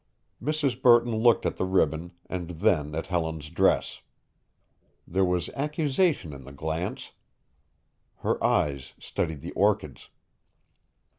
Mrs. 0.41 0.81
Burton 0.81 1.15
looked 1.15 1.45
at 1.45 1.57
the 1.57 1.63
ribbon 1.63 2.13
and 2.27 2.49
then 2.49 2.95
at 2.95 3.05
Helen's 3.05 3.51
dress. 3.51 4.01
There 5.05 5.23
was 5.23 5.49
accusation 5.49 6.33
in 6.33 6.43
the 6.43 6.51
glance. 6.51 7.11
Her 8.25 8.43
eyes 8.43 8.95
studied 8.99 9.41
the 9.41 9.51
orchids. 9.51 10.09